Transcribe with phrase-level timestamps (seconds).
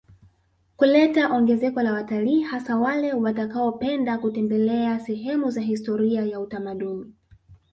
[0.77, 7.13] Kuleta ongezeko la wataliii hasa wale watakaopenda kutembelea sehemu za historia ya utamaduni